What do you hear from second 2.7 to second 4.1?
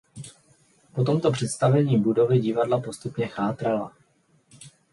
postupně chátrala.